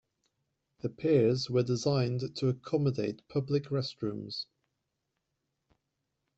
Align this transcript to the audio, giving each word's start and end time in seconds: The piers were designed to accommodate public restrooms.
The 0.79 0.89
piers 0.89 1.47
were 1.47 1.61
designed 1.61 2.35
to 2.37 2.47
accommodate 2.47 3.21
public 3.27 3.65
restrooms. 3.65 4.47